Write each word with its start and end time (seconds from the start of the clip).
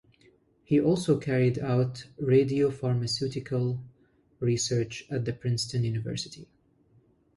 He 0.63 0.79
also 0.81 1.19
carried 1.19 1.59
out 1.59 2.07
radiopharmaceutical 2.19 3.83
research 4.39 5.05
at 5.11 5.39
Princeton 5.39 5.83
University. 5.83 6.47